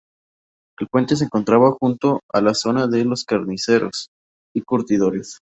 El 0.79 0.87
puente 0.87 1.15
se 1.15 1.25
encontraba 1.25 1.69
junto 1.79 2.21
a 2.33 2.41
la 2.41 2.55
zona 2.55 2.87
de 2.87 3.05
los 3.05 3.23
carniceros 3.23 4.09
y 4.51 4.63
curtidores. 4.63 5.37